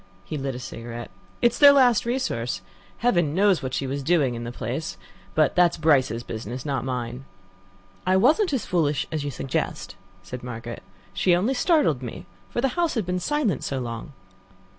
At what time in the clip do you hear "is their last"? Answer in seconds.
1.51-2.07